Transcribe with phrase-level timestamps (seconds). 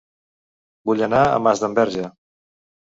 [0.91, 2.11] Vull anar a Masdenverge